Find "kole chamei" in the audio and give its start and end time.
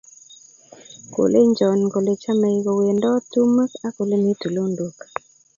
1.91-2.59